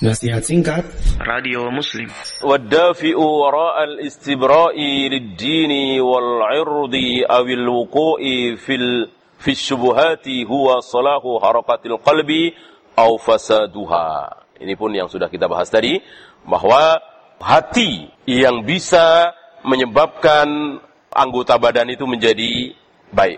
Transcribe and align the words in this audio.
Nasihat 0.00 0.40
singkat 0.40 0.88
Radio 1.20 1.68
Muslim 1.68 2.08
Waddafi'u 2.40 3.20
wara'al 3.20 4.00
istibra'i 4.00 5.12
lid-dini 5.12 6.00
wal-'irdi 6.00 7.20
awil 7.28 7.68
wuqu'i 7.68 8.56
fil 8.56 9.12
fi 9.36 9.52
syubuhati 9.52 10.48
huwa 10.48 10.80
salahu 10.80 11.36
harakatil 11.44 12.00
qalbi 12.00 12.56
au 12.96 13.20
fasaduha 13.20 14.40
Ini 14.56 14.72
pun 14.72 14.88
yang 14.88 15.12
sudah 15.12 15.28
kita 15.28 15.44
bahas 15.52 15.68
tadi 15.68 16.00
bahwa 16.48 16.96
hati 17.36 18.08
yang 18.24 18.64
bisa 18.64 19.36
menyebabkan 19.68 20.80
anggota 21.12 21.60
badan 21.60 21.92
itu 21.92 22.08
menjadi 22.08 22.72
baik. 23.12 23.36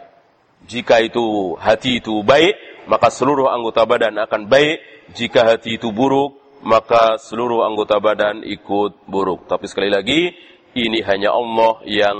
Jika 0.70 1.02
itu 1.02 1.58
hati 1.58 1.98
itu 1.98 2.22
baik, 2.22 2.86
maka 2.86 3.10
seluruh 3.10 3.50
anggota 3.50 3.82
badan 3.82 4.14
akan 4.14 4.46
baik. 4.46 4.78
Jika 5.18 5.42
hati 5.42 5.82
itu 5.82 5.90
buruk, 5.90 6.41
maka 6.62 7.18
seluruh 7.18 7.66
anggota 7.66 7.98
badan 7.98 8.46
ikut 8.46 9.06
buruk. 9.10 9.50
Tapi 9.50 9.66
sekali 9.66 9.90
lagi, 9.90 10.30
ini 10.78 11.02
hanya 11.02 11.34
Allah 11.34 11.82
yang 11.84 12.18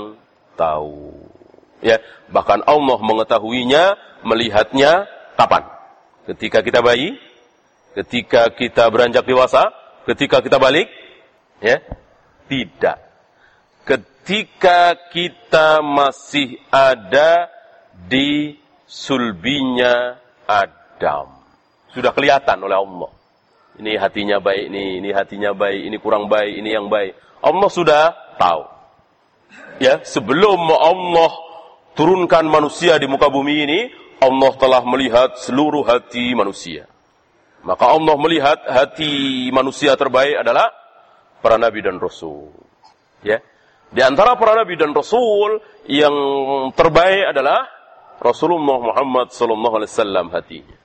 tahu. 0.59 1.15
Ya, 1.83 1.99
bahkan 2.31 2.63
Allah 2.63 2.99
mengetahuinya, 2.99 3.95
melihatnya 4.23 5.07
kapan? 5.35 5.67
Ketika 6.27 6.63
kita 6.63 6.79
bayi, 6.79 7.19
ketika 7.95 8.51
kita 8.51 8.87
beranjak 8.87 9.27
dewasa, 9.27 9.71
ketika 10.07 10.39
kita 10.39 10.59
balik, 10.59 10.87
ya, 11.59 11.83
tidak. 12.47 12.99
Ketika 13.83 14.95
kita 15.11 15.83
masih 15.83 16.55
ada 16.71 17.51
di 18.07 18.55
sulbinya 18.87 20.15
Adam. 20.47 21.43
Sudah 21.91 22.15
kelihatan 22.15 22.63
oleh 22.63 22.79
Allah 22.79 23.22
ini 23.81 23.97
hatinya 23.97 24.37
baik, 24.37 24.69
ini, 24.69 25.01
ini 25.01 25.09
hatinya 25.09 25.51
baik, 25.57 25.81
ini 25.89 25.97
kurang 25.97 26.29
baik, 26.29 26.61
ini 26.61 26.69
yang 26.73 26.91
baik. 26.93 27.17
Allah 27.41 27.69
sudah 27.69 28.03
tahu. 28.37 28.63
Ya, 29.81 30.01
sebelum 30.05 30.69
Allah 30.69 31.31
turunkan 31.97 32.45
manusia 32.45 33.01
di 33.01 33.09
muka 33.09 33.29
bumi 33.33 33.65
ini, 33.65 33.79
Allah 34.21 34.51
telah 34.55 34.81
melihat 34.85 35.35
seluruh 35.41 35.83
hati 35.83 36.31
manusia. 36.37 36.85
Maka 37.63 37.95
Allah 37.95 38.15
melihat 38.19 38.59
hati 38.67 39.47
manusia 39.49 39.95
terbaik 39.95 40.43
adalah 40.43 40.69
para 41.39 41.55
nabi 41.55 41.79
dan 41.81 41.97
rasul. 41.97 42.51
Ya. 43.23 43.39
Di 43.93 44.01
antara 44.03 44.35
para 44.35 44.57
nabi 44.57 44.75
dan 44.75 44.91
rasul 44.91 45.63
yang 45.87 46.13
terbaik 46.75 47.35
adalah 47.35 47.67
Rasulullah 48.19 48.79
Muhammad 48.79 49.31
sallallahu 49.35 49.75
alaihi 49.79 49.91
wasallam 49.91 50.27
hatinya. 50.31 50.77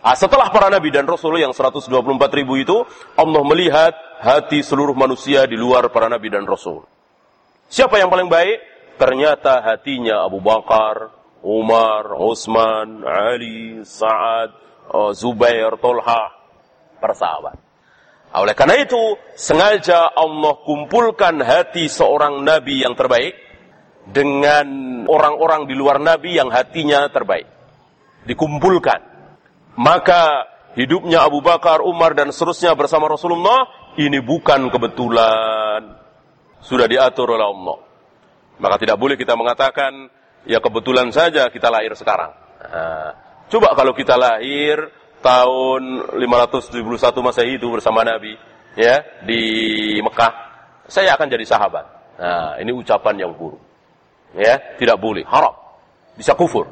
Nah, 0.00 0.16
setelah 0.16 0.48
para 0.48 0.72
nabi 0.72 0.88
dan 0.88 1.04
rasul 1.04 1.36
yang 1.36 1.52
124 1.52 1.92
ribu 2.32 2.56
itu, 2.56 2.88
Allah 3.20 3.42
melihat 3.44 3.92
hati 4.24 4.64
seluruh 4.64 4.96
manusia 4.96 5.44
di 5.44 5.60
luar 5.60 5.92
para 5.92 6.08
nabi 6.08 6.32
dan 6.32 6.48
rasul. 6.48 6.88
Siapa 7.68 8.00
yang 8.00 8.08
paling 8.08 8.32
baik? 8.32 8.58
Ternyata 8.96 9.60
hatinya 9.60 10.24
Abu 10.24 10.40
Bakar, 10.40 11.12
Umar, 11.44 12.16
Utsman, 12.16 13.04
Ali, 13.04 13.84
Sa'ad, 13.84 14.50
uh, 14.88 15.12
Zubair, 15.12 15.76
Tolha, 15.76 16.32
para. 16.96 17.52
Nah, 18.30 18.38
oleh 18.40 18.56
karena 18.56 18.80
itu, 18.80 19.20
sengaja 19.36 20.16
Allah 20.16 20.64
kumpulkan 20.64 21.44
hati 21.44 21.92
seorang 21.92 22.40
nabi 22.40 22.88
yang 22.88 22.96
terbaik 22.96 23.36
dengan 24.08 24.64
orang-orang 25.04 25.68
di 25.68 25.74
luar 25.76 26.00
nabi 26.00 26.40
yang 26.40 26.48
hatinya 26.48 27.04
terbaik. 27.12 27.48
Dikumpulkan 28.24 29.09
maka 29.78 30.48
hidupnya 30.74 31.26
Abu 31.26 31.42
Bakar, 31.42 31.82
Umar 31.82 32.14
dan 32.14 32.30
seterusnya 32.30 32.74
bersama 32.78 33.10
Rasulullah 33.10 33.66
ini 33.98 34.22
bukan 34.22 34.70
kebetulan. 34.70 35.98
Sudah 36.60 36.84
diatur 36.84 37.34
oleh 37.34 37.46
Allah. 37.46 37.78
Maka 38.60 38.76
tidak 38.76 39.00
boleh 39.00 39.16
kita 39.16 39.32
mengatakan 39.32 40.12
ya 40.44 40.60
kebetulan 40.60 41.08
saja 41.08 41.48
kita 41.48 41.72
lahir 41.72 41.96
sekarang. 41.96 42.32
Nah, 42.60 43.10
coba 43.48 43.72
kalau 43.72 43.96
kita 43.96 44.20
lahir 44.20 44.92
tahun 45.24 46.12
571 46.20 46.84
Masehi 47.24 47.56
itu 47.56 47.68
bersama 47.72 48.04
Nabi 48.04 48.36
ya 48.76 49.00
di 49.24 49.42
Mekah, 50.04 50.32
saya 50.86 51.16
akan 51.16 51.26
jadi 51.32 51.44
sahabat. 51.48 51.84
Nah, 52.20 52.60
ini 52.60 52.76
ucapan 52.76 53.16
yang 53.16 53.32
buruk. 53.32 53.60
Ya, 54.36 54.60
tidak 54.78 55.00
boleh, 55.00 55.24
haram. 55.26 55.56
Bisa 56.14 56.36
kufur. 56.36 56.68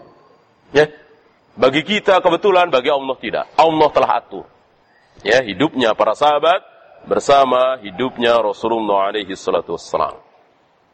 Ya, 0.71 0.87
bagi 1.59 1.83
kita 1.83 2.23
kebetulan, 2.23 2.71
bagi 2.71 2.87
Allah 2.87 3.19
tidak. 3.19 3.51
Allah 3.59 3.89
telah 3.91 4.11
atur. 4.23 4.47
Ya, 5.27 5.43
hidupnya 5.43 5.99
para 5.99 6.15
sahabat 6.15 6.63
bersama 7.03 7.83
hidupnya 7.83 8.39
Rasulullah 8.39 9.11
alaihi 9.11 9.35
salatu 9.35 9.75
wassalam. 9.75 10.23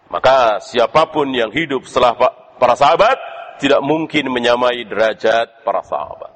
Maka 0.09 0.65
siapa 0.65 1.13
pun 1.13 1.29
yang 1.37 1.53
hidup 1.53 1.85
setelah 1.85 2.17
para 2.57 2.81
sahabat 2.81 3.21
tidak 3.61 3.85
mungkin 3.85 4.33
menyamai 4.33 4.89
derajat 4.89 5.61
para 5.69 5.85
sahabat. 5.85 6.33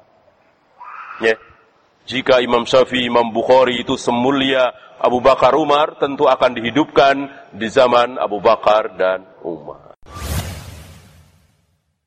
Ya. 1.25 1.33
Jika 2.05 2.41
Imam 2.41 2.65
Syafi'i, 2.65 3.05
Imam 3.05 3.29
Bukhari 3.29 3.81
itu 3.81 3.93
semulia 3.97 4.73
Abu 4.97 5.21
Bakar 5.21 5.53
Umar, 5.57 5.97
tentu 6.01 6.25
akan 6.25 6.57
dihidupkan 6.57 7.15
di 7.53 7.69
zaman 7.69 8.17
Abu 8.17 8.41
Bakar 8.41 8.97
dan 8.97 9.25
Umar. 9.45 9.88